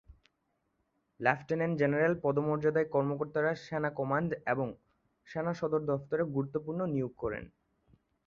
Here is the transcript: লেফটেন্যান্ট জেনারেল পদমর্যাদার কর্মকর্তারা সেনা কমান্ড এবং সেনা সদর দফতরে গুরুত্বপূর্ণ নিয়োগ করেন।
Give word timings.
লেফটেন্যান্ট 1.19 1.75
জেনারেল 1.79 2.13
পদমর্যাদার 2.23 2.85
কর্মকর্তারা 2.85 3.51
সেনা 3.65 3.89
কমান্ড 3.99 4.29
এবং 4.45 4.67
সেনা 5.27 5.53
সদর 5.53 5.81
দফতরে 5.89 6.23
গুরুত্বপূর্ণ 6.35 6.81
নিয়োগ 6.93 7.13
করেন। 7.17 7.43